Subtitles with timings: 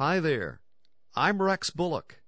[0.00, 0.62] Hi there.
[1.14, 2.22] I'm Rex Bullock.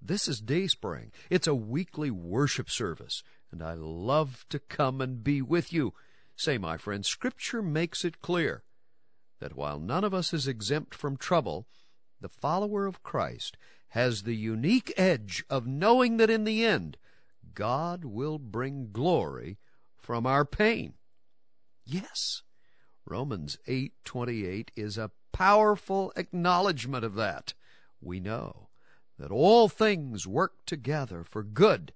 [0.00, 1.10] This is Dayspring.
[1.28, 5.94] It's a weekly worship service, and I love to come and be with you.
[6.36, 8.62] Say, my friend, Scripture makes it clear
[9.40, 11.66] that while none of us is exempt from trouble,
[12.20, 13.56] the follower of Christ
[13.88, 16.98] has the unique edge of knowing that in the end,
[17.52, 19.58] God will bring glory
[19.96, 20.94] from our pain.
[21.84, 22.44] Yes,
[23.04, 27.54] Romans 8:28 is a powerful acknowledgement of that.
[28.00, 28.68] We know
[29.18, 31.92] that all things work together for good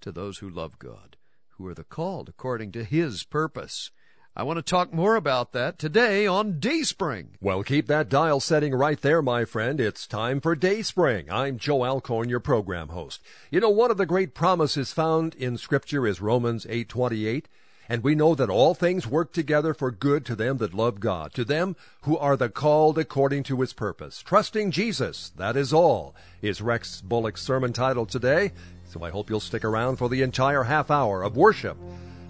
[0.00, 1.16] to those who love God,
[1.50, 3.90] who are the called according to his purpose.
[4.38, 7.38] I want to talk more about that today on Dayspring.
[7.40, 9.80] Well, keep that dial setting right there, my friend.
[9.80, 11.30] It's time for Dayspring.
[11.30, 13.22] I'm Joe Alcorn, your program host.
[13.50, 17.46] You know, one of the great promises found in Scripture is Romans 8:28,
[17.88, 21.32] and we know that all things work together for good to them that love God,
[21.34, 24.22] to them who are the called according to his purpose.
[24.22, 28.52] Trusting Jesus, that is all, is Rex Bullock's sermon title today.
[28.84, 31.76] So I hope you'll stick around for the entire half hour of worship,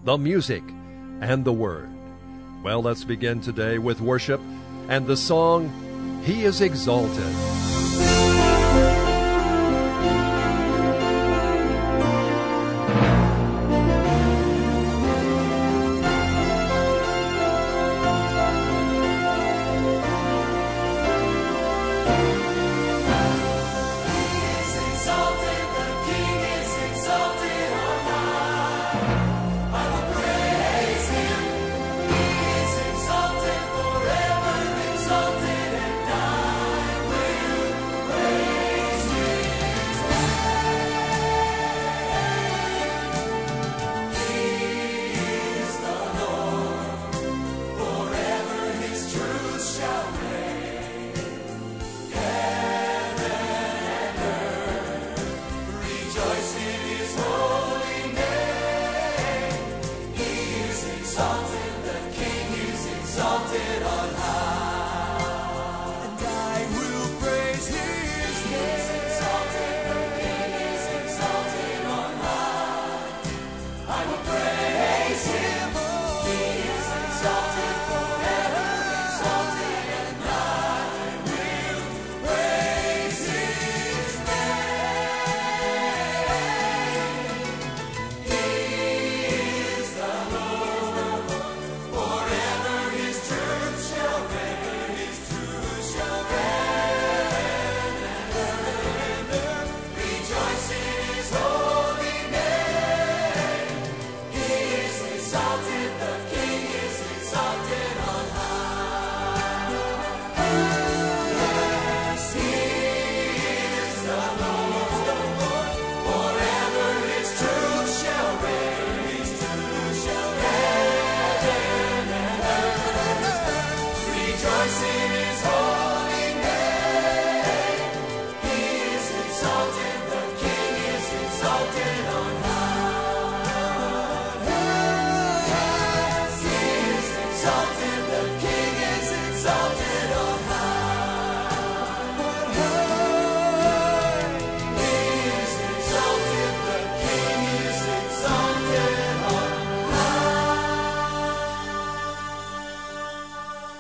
[0.05, 0.63] the music,
[1.21, 1.89] and the word.
[2.63, 4.41] Well, let's begin today with worship
[4.89, 8.16] and the song, He is Exalted.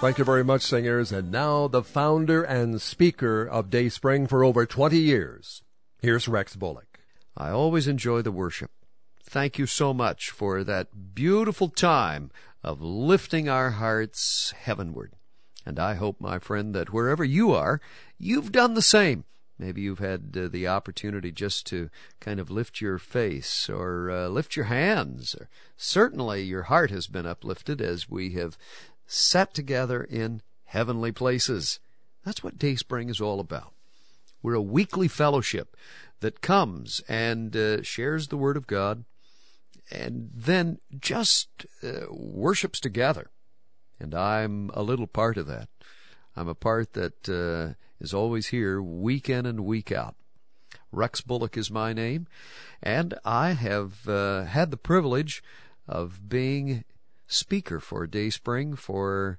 [0.06, 1.10] Thank you very much, singers.
[1.10, 5.64] And now the founder and speaker of Dayspring for over 20 years.
[6.00, 7.00] Here's Rex Bullock.
[7.36, 8.70] I always enjoy the worship.
[9.24, 12.30] Thank you so much for that beautiful time
[12.62, 15.14] of lifting our hearts heavenward.
[15.66, 17.80] And I hope, my friend, that wherever you are,
[18.16, 19.24] you've done the same.
[19.58, 21.90] Maybe you've had uh, the opportunity just to
[22.20, 25.34] kind of lift your face or uh, lift your hands.
[25.34, 28.58] Or certainly your heart has been uplifted as we have
[29.06, 31.80] sat together in heavenly places.
[32.24, 33.72] That's what Dayspring is all about.
[34.42, 35.76] We're a weekly fellowship
[36.20, 39.04] that comes and uh, shares the Word of God
[39.90, 43.30] and then just uh, worships together.
[44.00, 45.68] And I'm a little part of that.
[46.36, 50.16] I'm a part that uh, is always here week in and week out.
[50.92, 52.26] Rex Bullock is my name,
[52.82, 55.42] and I have uh, had the privilege
[55.88, 56.84] of being
[57.26, 59.38] speaker for Dayspring for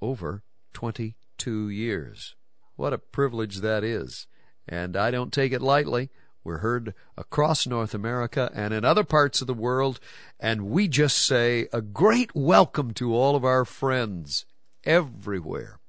[0.00, 0.42] over
[0.72, 2.34] 22 years.
[2.76, 4.26] What a privilege that is.
[4.68, 6.10] And I don't take it lightly.
[6.42, 10.00] We're heard across North America and in other parts of the world,
[10.38, 14.46] and we just say a great welcome to all of our friends
[14.84, 15.80] everywhere.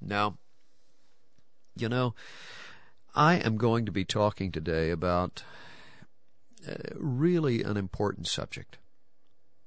[0.00, 0.38] Now,
[1.76, 2.14] You know,
[3.14, 5.42] I am going to be talking today about
[6.66, 8.78] uh, really an important subject,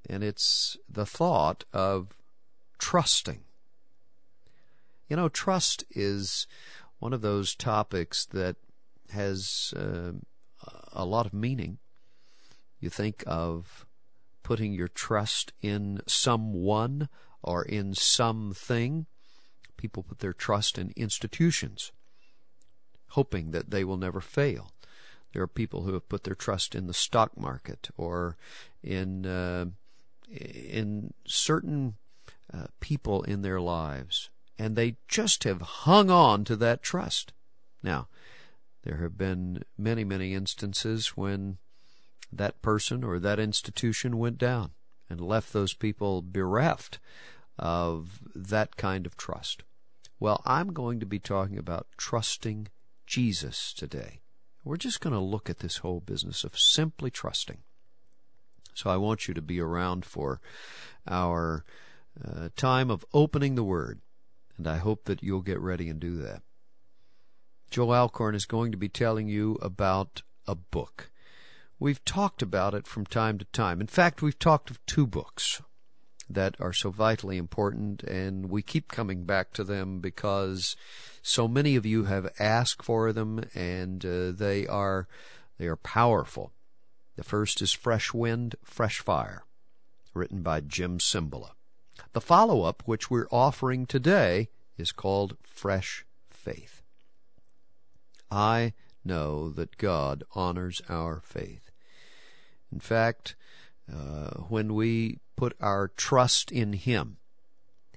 [0.07, 2.09] and it's the thought of
[2.77, 3.41] trusting.
[5.07, 6.45] You know, trust is
[6.99, 8.57] one of those topics that
[9.11, 10.11] has uh,
[10.91, 11.79] a lot of meaning.
[12.79, 13.85] You think of
[14.43, 17.09] putting your trust in someone
[17.41, 19.05] or in something.
[19.77, 21.91] People put their trust in institutions,
[23.09, 24.71] hoping that they will never fail.
[25.33, 28.35] There are people who have put their trust in the stock market or
[28.83, 29.65] in uh,
[30.29, 31.95] in certain
[32.53, 37.33] uh, people in their lives, and they just have hung on to that trust.
[37.81, 38.07] Now,
[38.83, 41.57] there have been many, many instances when
[42.31, 44.71] that person or that institution went down
[45.09, 46.99] and left those people bereft
[47.57, 49.63] of that kind of trust.
[50.19, 52.67] Well, I'm going to be talking about trusting
[53.05, 54.21] Jesus today.
[54.63, 57.59] We're just going to look at this whole business of simply trusting.
[58.79, 60.39] So I want you to be around for
[61.05, 61.65] our
[62.23, 63.99] uh, time of opening the Word,
[64.57, 66.43] and I hope that you'll get ready and do that.
[67.69, 71.11] Joe Alcorn is going to be telling you about a book.
[71.77, 73.81] We've talked about it from time to time.
[73.81, 75.61] In fact, we've talked of two books
[76.29, 80.77] that are so vitally important, and we keep coming back to them because
[81.21, 85.09] so many of you have asked for them, and uh, they are
[85.57, 86.53] they are powerful.
[87.19, 89.43] The first is Fresh Wind, Fresh Fire,
[90.13, 91.51] written by Jim Cymbala.
[92.13, 96.81] The follow-up, which we're offering today, is called Fresh Faith.
[98.31, 98.71] I
[99.03, 101.71] know that God honors our faith.
[102.71, 103.35] In fact,
[103.93, 107.17] uh, when we put our trust in Him,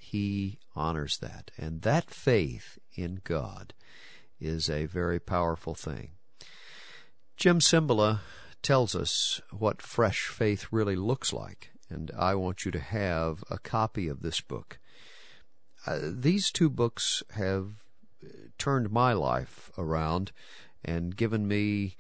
[0.01, 1.53] He honors that.
[1.57, 3.73] And that faith in God
[4.41, 6.11] is a very powerful thing.
[7.37, 8.19] Jim Cymbala
[8.63, 13.59] tells us what fresh faith really looks like, and I want you to have a
[13.59, 14.79] copy of this book.
[15.87, 17.83] Uh, these two books have
[18.59, 20.31] turned my life around
[20.85, 21.97] and given me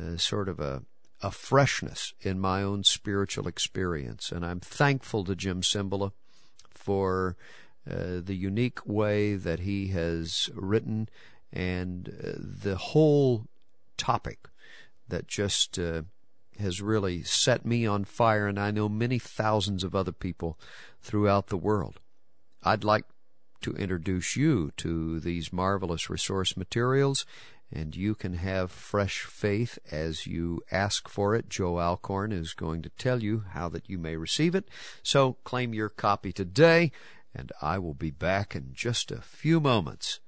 [0.00, 0.82] uh, sort of a
[1.22, 4.30] a freshness in my own spiritual experience.
[4.30, 6.12] And I'm thankful to Jim Cymbala
[6.70, 7.36] for
[7.90, 11.08] uh, the unique way that he has written
[11.52, 13.46] and uh, the whole
[13.96, 14.48] topic
[15.08, 16.02] that just uh,
[16.58, 20.58] has really set me on fire, and I know many thousands of other people
[21.00, 22.00] throughout the world.
[22.62, 23.04] I'd like
[23.62, 27.24] to introduce you to these marvelous resource materials,
[27.72, 31.48] and you can have fresh faith as you ask for it.
[31.48, 34.68] Joe Alcorn is going to tell you how that you may receive it.
[35.02, 36.92] So claim your copy today,
[37.34, 40.20] and I will be back in just a few moments.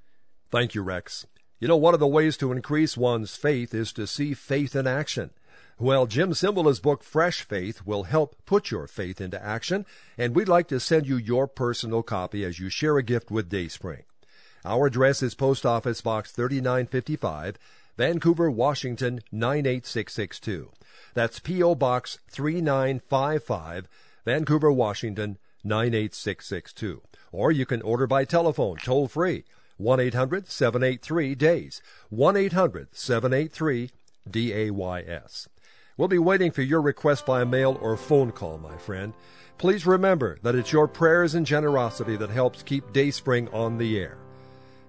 [0.50, 1.26] Thank you, Rex.
[1.60, 4.86] You know, one of the ways to increase one's faith is to see faith in
[4.86, 5.30] action.
[5.80, 9.84] Well, Jim Cymbala's book, Fresh Faith, will help put your faith into action,
[10.16, 13.48] and we'd like to send you your personal copy as you share a gift with
[13.48, 14.04] Dayspring.
[14.64, 17.58] Our address is Post Office Box 3955,
[17.96, 20.70] Vancouver, Washington 98662.
[21.14, 21.74] That's P.O.
[21.74, 23.88] Box 3955,
[24.24, 27.02] Vancouver, Washington 98662.
[27.32, 29.44] Or you can order by telephone, toll free,
[29.78, 31.80] 1 800 783 DAYS,
[32.10, 33.90] 1 800 783
[34.30, 35.48] DAYS.
[35.96, 39.14] We'll be waiting for your request by mail or phone call, my friend.
[39.56, 44.18] Please remember that it's your prayers and generosity that helps keep Dayspring on the air.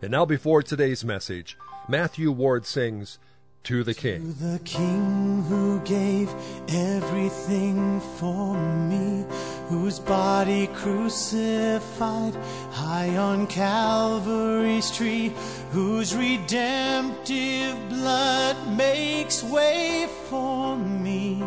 [0.01, 3.17] And now, before today's message, Matthew Ward sings,
[3.63, 4.34] To the King.
[4.34, 6.34] To the King who gave
[6.70, 9.25] everything for me,
[9.68, 12.36] whose body crucified
[12.72, 15.34] high on Calvary's tree,
[15.72, 21.44] whose redemptive blood makes way for me.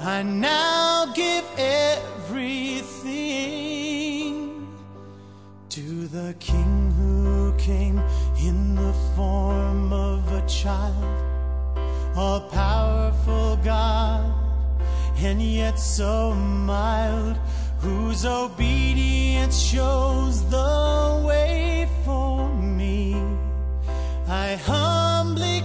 [0.00, 2.88] I now give everything
[5.70, 8.00] to the King who came
[8.40, 11.22] in the form of a child,
[12.16, 14.32] a powerful God,
[15.16, 17.36] and yet so mild,
[17.80, 23.14] whose obedience shows the way for me.
[24.28, 25.57] I humbly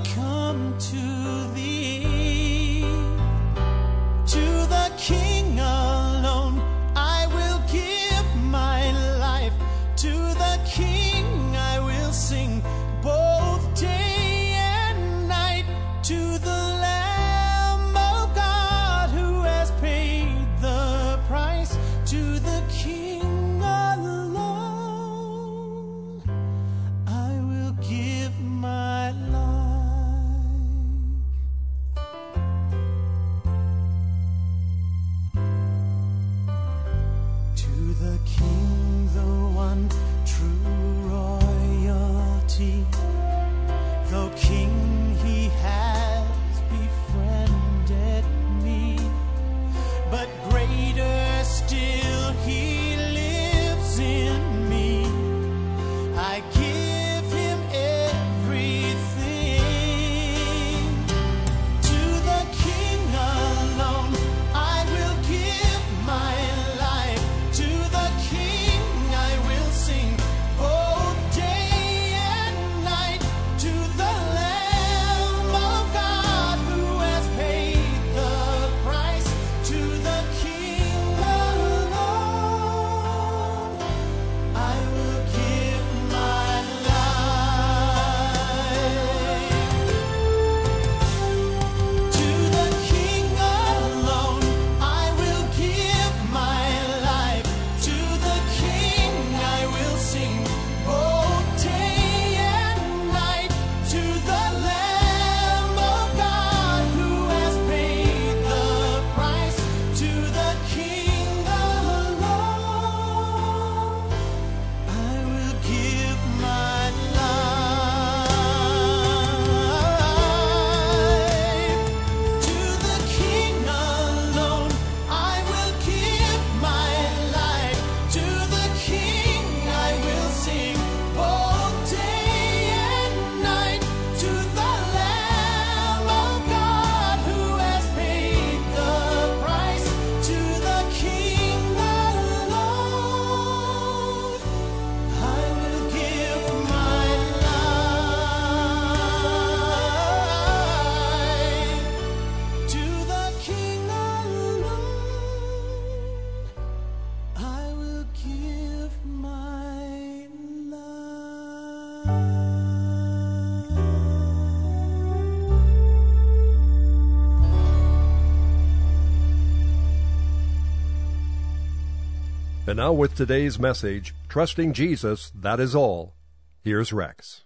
[172.73, 176.15] And now, with today's message, Trusting Jesus, That Is All,
[176.63, 177.43] here's Rex.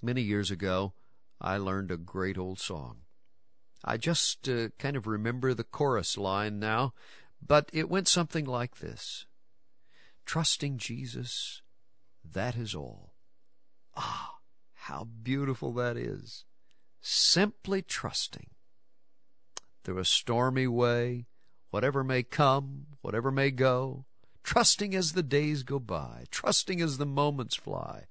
[0.00, 0.94] Many years ago,
[1.38, 3.00] I learned a great old song.
[3.84, 6.94] I just uh, kind of remember the chorus line now,
[7.46, 9.26] but it went something like this
[10.24, 11.60] Trusting Jesus,
[12.24, 13.12] that is all.
[13.98, 14.36] Ah,
[14.72, 16.46] how beautiful that is.
[17.02, 18.48] Simply trusting.
[19.84, 21.26] Through a stormy way,
[21.68, 24.06] whatever may come, whatever may go,
[24.42, 28.06] trusting as the days go by, trusting as the moments fly,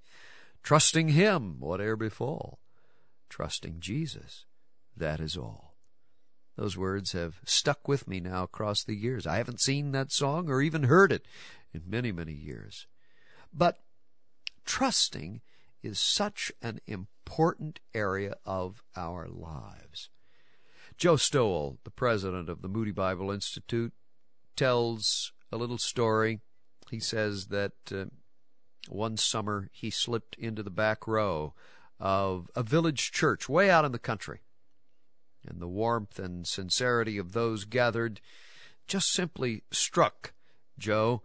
[0.63, 2.59] trusting Him, whate'er befall,
[3.29, 4.45] trusting Jesus,
[4.95, 5.75] that is all.
[6.55, 9.25] Those words have stuck with me now across the years.
[9.25, 11.25] I haven't seen that song or even heard it
[11.73, 12.85] in many, many years.
[13.53, 13.79] But
[14.65, 15.41] trusting
[15.81, 20.09] is such an important area of our lives.
[20.97, 23.93] Joe Stowell, the president of the Moody Bible Institute,
[24.57, 26.39] tells a little story.
[26.89, 28.05] He says that uh,
[28.87, 31.53] one summer he slipped into the back row
[31.99, 34.41] of a village church way out in the country.
[35.47, 38.21] And the warmth and sincerity of those gathered
[38.87, 40.33] just simply struck
[40.77, 41.21] Joe,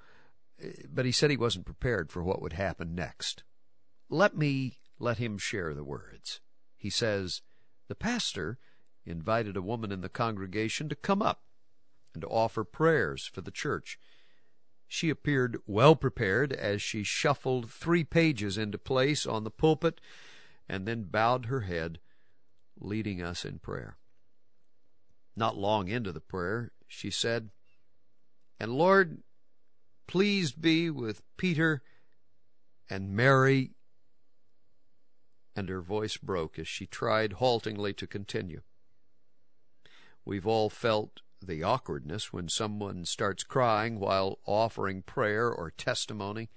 [0.92, 3.42] but he said he wasn't prepared for what would happen next.
[4.08, 6.40] Let me let him share the words.
[6.76, 7.42] He says,
[7.88, 8.58] The pastor
[9.06, 11.42] invited a woman in the congregation to come up
[12.12, 13.98] and to offer prayers for the church.
[14.94, 20.00] She appeared well prepared as she shuffled three pages into place on the pulpit
[20.68, 21.98] and then bowed her head,
[22.78, 23.96] leading us in prayer.
[25.34, 27.50] Not long into the prayer, she said,
[28.60, 29.24] And Lord,
[30.06, 31.82] please be with Peter
[32.88, 33.72] and Mary.
[35.56, 38.62] And her voice broke as she tried haltingly to continue.
[40.24, 46.50] We've all felt the awkwardness when someone starts crying while offering prayer or testimony.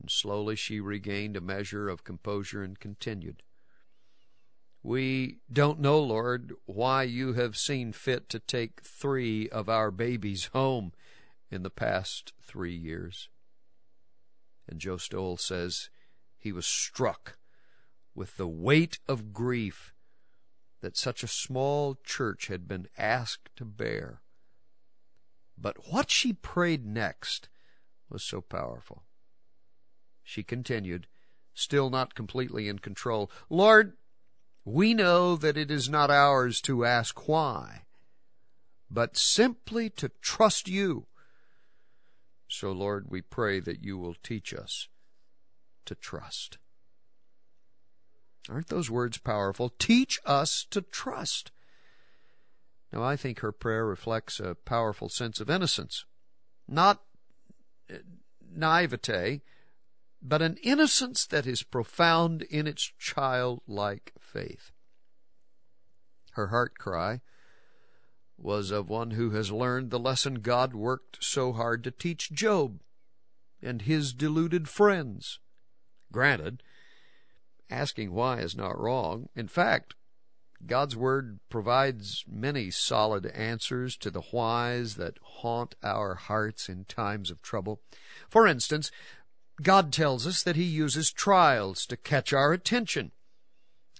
[0.00, 3.42] And slowly she regained a measure of composure and continued.
[4.82, 10.50] We don't know, Lord, why you have seen fit to take three of our babies
[10.52, 10.92] home
[11.50, 13.28] in the past three years.
[14.68, 15.90] And Joe Stowell says
[16.38, 17.38] he was struck
[18.14, 19.92] with the weight of grief
[20.80, 24.20] that such a small church had been asked to bear.
[25.56, 27.48] But what she prayed next
[28.08, 29.02] was so powerful.
[30.22, 31.06] She continued,
[31.54, 33.96] still not completely in control, Lord,
[34.64, 37.84] we know that it is not ours to ask why,
[38.90, 41.06] but simply to trust you.
[42.48, 44.88] So, Lord, we pray that you will teach us
[45.86, 46.58] to trust.
[48.48, 49.72] Aren't those words powerful?
[49.78, 51.50] Teach us to trust.
[52.92, 56.04] Now, I think her prayer reflects a powerful sense of innocence.
[56.66, 57.02] Not
[58.54, 59.42] naivete,
[60.22, 64.72] but an innocence that is profound in its childlike faith.
[66.32, 67.20] Her heart cry
[68.38, 72.80] was of one who has learned the lesson God worked so hard to teach Job
[73.60, 75.40] and his deluded friends.
[76.12, 76.62] Granted,
[77.70, 79.28] asking why is not wrong.
[79.34, 79.94] In fact,
[80.66, 87.30] God's Word provides many solid answers to the whys that haunt our hearts in times
[87.30, 87.80] of trouble.
[88.28, 88.90] For instance,
[89.62, 93.12] God tells us that He uses trials to catch our attention.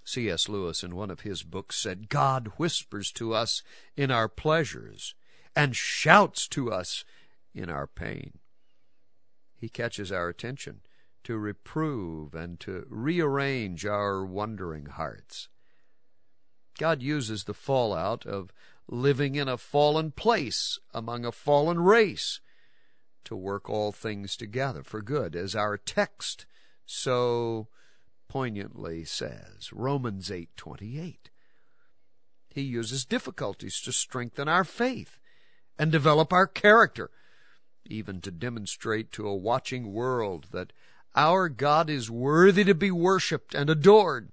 [0.05, 0.49] C.S.
[0.49, 3.63] Lewis, in one of his books, said, God whispers to us
[3.95, 5.15] in our pleasures
[5.55, 7.05] and shouts to us
[7.55, 8.39] in our pain.
[9.55, 10.81] He catches our attention
[11.29, 15.51] to reprove and to rearrange our wondering hearts.
[16.79, 18.51] God uses the fallout of
[18.89, 22.41] living in a fallen place among a fallen race
[23.25, 26.47] to work all things together for good, as our text
[26.87, 27.69] so
[28.27, 31.29] poignantly says, Romans 8:28.
[32.49, 35.19] He uses difficulties to strengthen our faith
[35.79, 37.11] and develop our character,
[37.85, 40.73] even to demonstrate to a watching world that
[41.15, 44.31] our God is worthy to be worshiped and adored,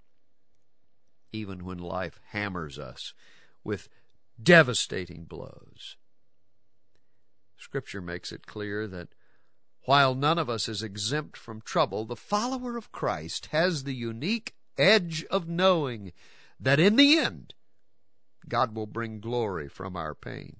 [1.32, 3.14] even when life hammers us
[3.64, 3.90] with
[4.42, 5.98] devastating blows.
[7.58, 9.10] Scripture makes it clear that
[9.86, 14.54] while none of us is exempt from trouble, the follower of Christ has the unique
[14.78, 16.12] edge of knowing
[16.60, 17.54] that in the end,
[18.48, 20.58] God will bring glory from our pain.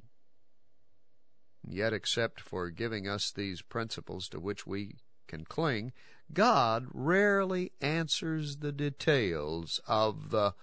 [1.68, 4.96] Yet, except for giving us these principles to which we
[5.28, 5.92] can cling,
[6.34, 10.54] God rarely answers the details of the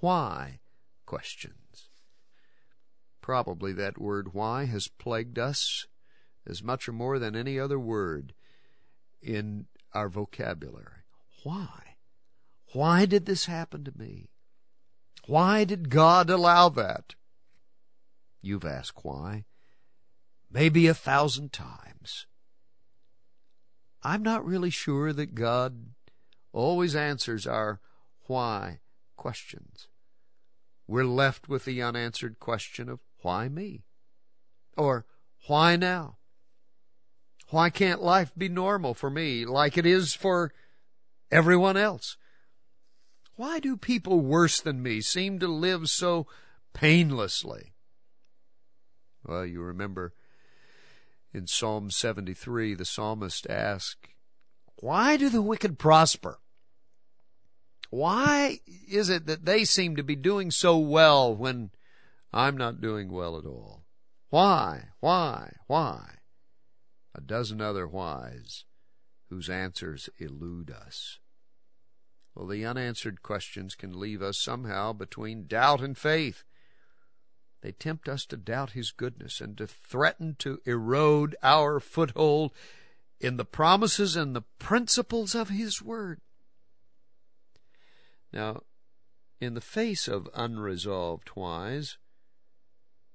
[0.00, 0.60] why
[1.06, 1.88] questions.
[3.20, 5.86] Probably that word why has plagued us
[6.46, 8.34] as much or more than any other word
[9.22, 11.04] in our vocabulary.
[11.42, 11.96] Why?
[12.72, 14.30] Why did this happen to me?
[15.26, 17.14] Why did God allow that?
[18.42, 19.44] You've asked why.
[20.50, 22.26] Maybe a thousand times.
[24.04, 25.86] I'm not really sure that God
[26.52, 27.80] always answers our
[28.26, 28.80] why
[29.16, 29.88] questions.
[30.86, 33.84] We're left with the unanswered question of why me?
[34.76, 35.06] Or
[35.46, 36.18] why now?
[37.48, 40.52] Why can't life be normal for me like it is for
[41.30, 42.16] everyone else?
[43.36, 46.26] Why do people worse than me seem to live so
[46.74, 47.72] painlessly?
[49.24, 50.12] Well, you remember
[51.34, 54.08] in Psalm 73, the psalmist asks,
[54.80, 56.38] Why do the wicked prosper?
[57.90, 61.70] Why is it that they seem to be doing so well when
[62.32, 63.84] I'm not doing well at all?
[64.30, 66.14] Why, why, why?
[67.14, 68.64] a dozen other whys
[69.30, 71.18] whose answers elude us.
[72.34, 76.42] Well, the unanswered questions can leave us somehow between doubt and faith.
[77.64, 82.52] They tempt us to doubt His goodness and to threaten to erode our foothold
[83.20, 86.20] in the promises and the principles of His Word.
[88.34, 88.64] Now,
[89.40, 91.96] in the face of unresolved whys,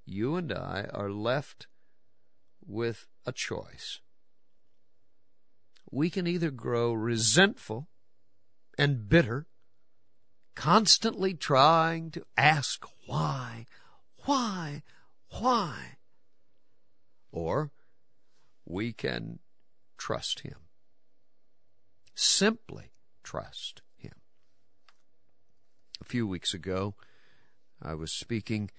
[0.03, 1.67] you and I are left
[2.65, 3.99] with a choice.
[5.91, 7.87] We can either grow resentful
[8.79, 9.45] and bitter,
[10.55, 13.67] constantly trying to ask why,
[14.29, 14.83] why,
[15.39, 15.97] why,
[17.31, 17.71] or
[18.63, 19.39] we can
[19.97, 20.67] trust Him.
[22.13, 22.91] Simply
[23.23, 24.13] trust Him.
[25.99, 26.93] A few weeks ago,
[27.81, 28.69] I was speaking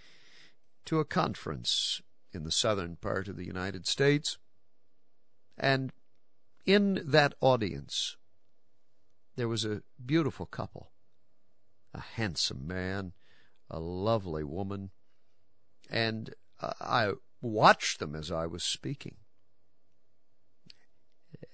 [0.85, 2.01] to a conference
[2.33, 4.39] in the southern part of the United States.
[5.59, 5.93] And
[6.65, 8.17] in that audience,
[9.35, 10.93] there was a beautiful couple,
[11.93, 13.15] a handsome man,
[13.69, 14.91] a lovely woman,
[15.91, 19.17] and uh, I watched them as I was speaking.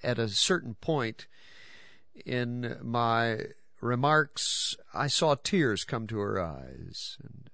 [0.03, 1.27] At a certain point
[2.25, 3.39] in my
[3.81, 7.49] remarks, I saw tears come to her eyes, and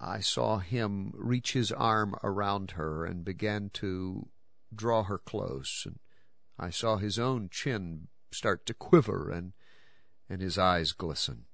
[0.00, 4.28] I saw him reach his arm around her and began to
[4.74, 5.98] draw her close, and
[6.58, 9.52] I saw his own chin start to quiver and
[10.28, 11.46] and his eyes glisten.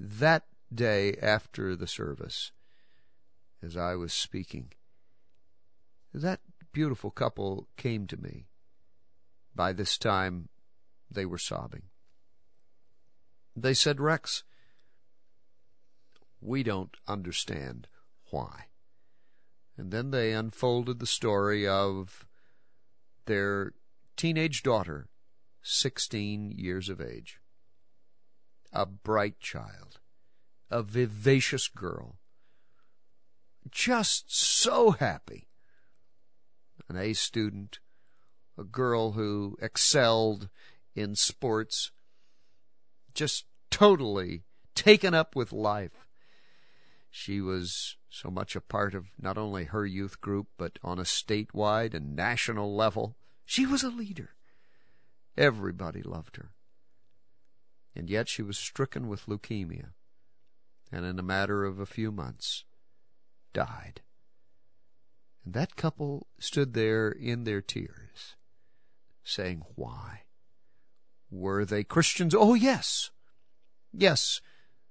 [0.00, 2.50] That day after the service,
[3.62, 4.72] as I was speaking,
[6.12, 6.40] that
[6.72, 8.46] beautiful couple came to me.
[9.54, 10.48] By this time,
[11.10, 11.82] they were sobbing.
[13.54, 14.44] They said, Rex,
[16.40, 17.86] we don't understand
[18.30, 18.66] why.
[19.76, 22.26] And then they unfolded the story of
[23.26, 23.74] their
[24.16, 25.08] teenage daughter,
[25.62, 27.38] 16 years of age.
[28.72, 30.00] A bright child,
[30.70, 32.16] a vivacious girl,
[33.70, 35.48] just so happy.
[36.88, 37.78] An A student,
[38.58, 40.48] a girl who excelled
[40.94, 41.90] in sports,
[43.14, 44.42] just totally
[44.74, 46.06] taken up with life.
[47.10, 51.02] She was so much a part of not only her youth group, but on a
[51.02, 53.16] statewide and national level.
[53.44, 54.30] She was a leader.
[55.36, 56.50] Everybody loved her.
[57.94, 59.88] And yet she was stricken with leukemia,
[60.90, 62.64] and in a matter of a few months,
[63.52, 64.00] died.
[65.44, 68.36] And that couple stood there in their tears,
[69.24, 70.22] saying, Why?
[71.30, 72.34] Were they Christians?
[72.34, 73.10] Oh, yes.
[73.92, 74.40] Yes,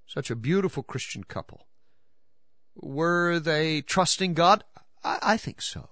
[0.06, 1.66] such a beautiful Christian couple.
[2.74, 4.64] Were they trusting God?
[5.02, 5.88] I, I think so.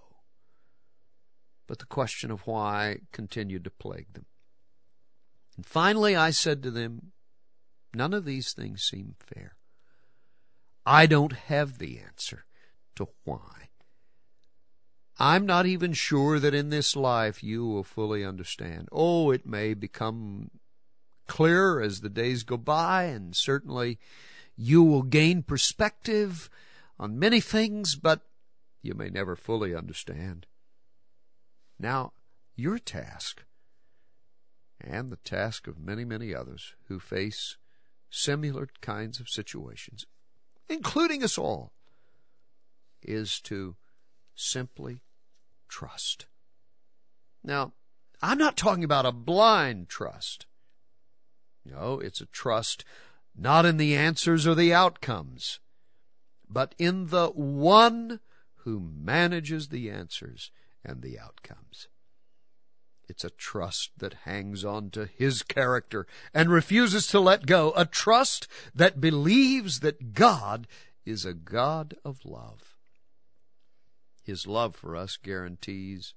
[1.66, 4.26] But the question of why continued to plague them.
[5.56, 7.12] And finally I said to them,
[7.92, 9.56] None of these things seem fair.
[10.86, 12.44] I don't have the answer
[12.96, 13.68] to why.
[15.18, 18.88] I'm not even sure that in this life you will fully understand.
[18.90, 20.50] Oh, it may become
[21.26, 23.98] clearer as the days go by, and certainly
[24.56, 26.48] you will gain perspective
[26.98, 28.22] on many things, but
[28.82, 30.46] you may never fully understand.
[31.78, 32.12] Now,
[32.56, 33.44] your task,
[34.80, 37.56] and the task of many, many others who face
[38.10, 40.06] similar kinds of situations,
[40.68, 41.72] including us all,
[43.02, 43.76] is to
[44.34, 45.02] simply
[45.68, 46.26] trust.
[47.42, 47.72] Now,
[48.22, 50.46] I'm not talking about a blind trust.
[51.64, 52.84] No, it's a trust
[53.36, 55.60] not in the answers or the outcomes,
[56.48, 58.20] but in the one
[58.64, 60.50] who manages the answers
[60.84, 61.88] and the outcomes.
[63.08, 67.84] It's a trust that hangs on to his character and refuses to let go, a
[67.84, 70.68] trust that believes that God
[71.04, 72.69] is a God of love.
[74.30, 76.14] His love for us guarantees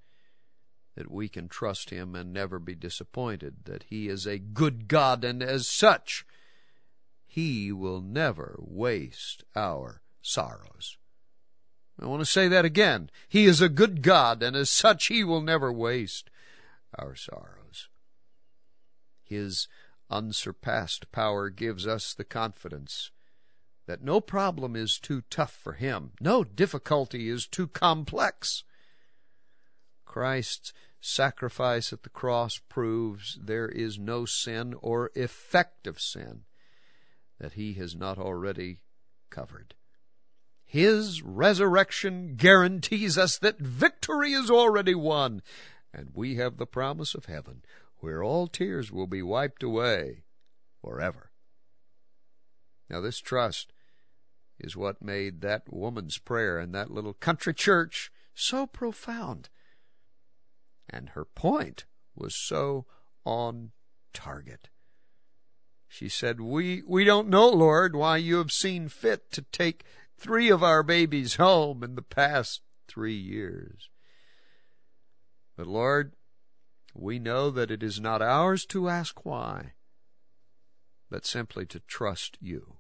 [0.96, 5.24] that we can trust Him and never be disappointed, that He is a good God,
[5.24, 6.24] and as such,
[7.26, 11.00] He will never waste our sorrows.
[12.00, 13.10] I want to say that again.
[13.28, 16.30] He is a good God, and as such, He will never waste
[16.96, 17.90] our sorrows.
[19.24, 19.68] His
[20.12, 23.10] unsurpassed power gives us the confidence
[23.86, 28.64] that no problem is too tough for him, no difficulty is too complex.
[30.06, 36.44] Christ's sacrifice at the cross proves there is no sin or effect of sin
[37.40, 38.80] that he has not already
[39.30, 39.74] covered.
[40.64, 45.42] His resurrection guarantees us that victory is already won,
[45.94, 47.64] and we have the promise of heaven,
[47.98, 50.24] where all tears will be wiped away
[50.82, 51.32] forever.
[52.90, 53.73] Now, this trust
[54.60, 59.50] is what made that woman's prayer in that little country church so profound.
[60.90, 61.86] And her point
[62.16, 62.86] was so
[63.26, 63.72] on
[64.14, 64.70] target.
[65.88, 69.84] She said, We, we don't know, Lord, why you have seen fit to take
[70.18, 73.90] three of our babies home in the past three years.
[75.56, 76.14] But Lord,
[76.94, 79.74] we know that it is not ours to ask why,
[81.10, 82.78] but simply to trust you.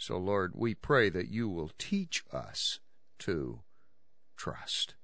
[0.00, 2.80] So, Lord, we pray that you will teach us
[3.18, 3.60] to
[4.34, 4.94] trust.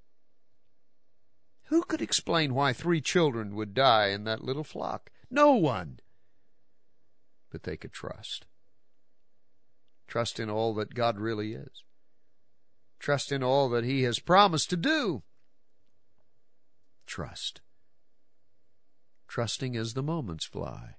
[1.65, 5.11] Who could explain why three children would die in that little flock?
[5.31, 6.01] No one.
[7.51, 8.47] But they could trust.
[10.09, 11.85] Trust in all that God really is.
[12.99, 15.23] Trust in all that He has promised to do.
[17.05, 17.61] Trust.
[19.29, 20.95] Trusting as the moments fly.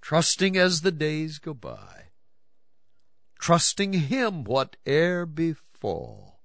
[0.00, 2.05] Trusting as the days go by
[3.38, 6.40] trusting Him whate'er befall.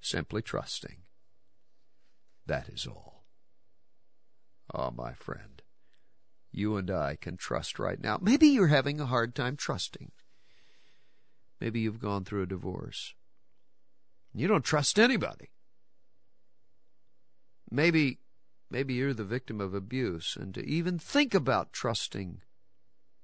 [0.00, 0.98] Simply trusting.
[2.46, 3.24] That is all.
[4.72, 5.62] Ah, oh, my friend,
[6.52, 8.18] you and I can trust right now.
[8.20, 10.12] Maybe you're having a hard time trusting.
[11.60, 13.14] Maybe you've gone through a divorce.
[14.34, 15.50] You don't trust anybody.
[17.70, 18.18] Maybe
[18.70, 22.42] maybe you're the victim of abuse and to even think about trusting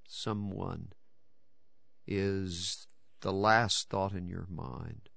[0.06, 0.92] someone
[2.16, 2.86] is
[3.20, 5.08] the last thought in your mind.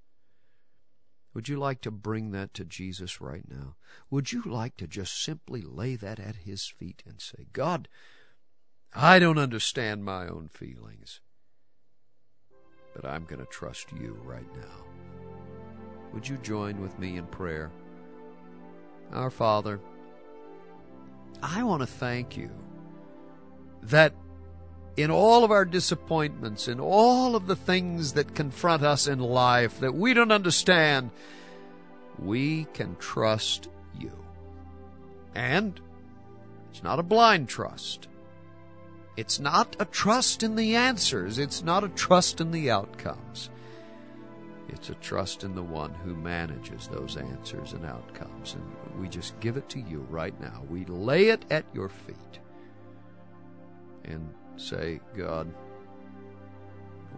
[1.33, 3.75] Would you like to bring that to Jesus right now?
[4.09, 7.89] Would you like to just simply lay that at His feet and say, God,
[8.93, 11.19] I don't understand my own feelings.
[12.95, 14.85] But I'm going to trust you right now.
[16.13, 17.71] Would you join with me in prayer?
[19.11, 19.81] Our Father,
[21.43, 22.49] I want to thank you
[23.83, 24.13] that
[24.97, 29.79] in all of our disappointments, in all of the things that confront us in life
[29.79, 31.11] that we don't understand,
[32.17, 33.67] we can trust
[33.99, 34.11] you.
[35.33, 35.79] And
[36.71, 38.07] it's not a blind trust.
[39.17, 41.39] It's not a trust in the answers.
[41.39, 43.49] It's not a trust in the outcomes.
[44.69, 48.55] It's a trust in the one who manages those answers and outcomes.
[48.55, 50.63] And we just give it to you right now.
[50.69, 52.39] We lay it at your feet
[54.05, 55.53] and say, God,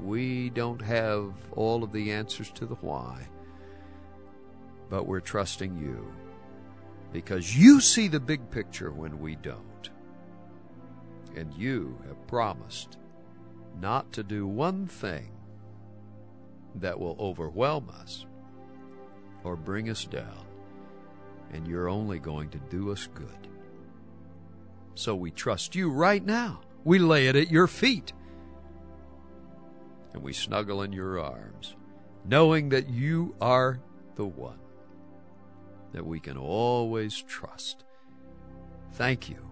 [0.02, 3.28] we don't have all of the answers to the why,
[4.89, 6.12] but we're trusting you
[7.12, 9.89] because you see the big picture when we don't.
[11.36, 12.97] And you have promised
[13.80, 15.32] not to do one thing
[16.76, 18.26] that will overwhelm us
[19.43, 20.45] or bring us down,
[21.54, 23.47] and you're only going to do us good.
[24.95, 26.62] So we trust you right now.
[26.88, 28.13] We lay it at your feet.
[30.13, 31.76] And we snuggle in your arms,
[32.23, 33.82] knowing that you are
[34.15, 34.60] the one
[35.91, 37.84] that we can always trust.
[38.93, 39.45] Thank you,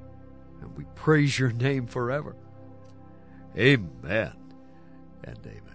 [0.62, 2.38] and we praise your name forever.
[3.58, 4.32] Amen
[5.26, 5.75] and amen.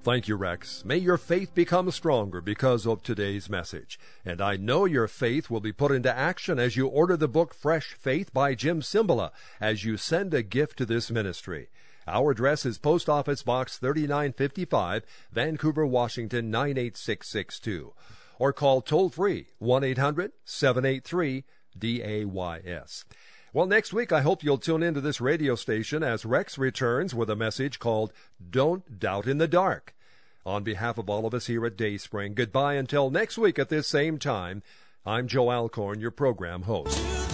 [0.00, 0.84] Thank you, Rex.
[0.84, 3.98] May your faith become stronger because of today's message.
[4.24, 7.52] And I know your faith will be put into action as you order the book
[7.52, 11.68] Fresh Faith by Jim Cymbala as you send a gift to this ministry.
[12.06, 17.92] Our address is Post Office Box 3955, Vancouver, Washington 98662.
[18.38, 21.44] Or call toll free 1 800 783
[21.76, 23.04] DAYS.
[23.54, 27.30] Well, next week I hope you'll tune into this radio station as Rex returns with
[27.30, 28.12] a message called
[28.50, 29.94] Don't Doubt in the Dark.
[30.44, 33.86] On behalf of all of us here at Dayspring, goodbye until next week at this
[33.86, 34.62] same time.
[35.06, 37.27] I'm Joe Alcorn, your program host.